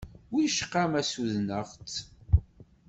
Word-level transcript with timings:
Wicqa 0.33 0.83
ma 0.91 1.01
ssudneɣ-k? 1.03 1.69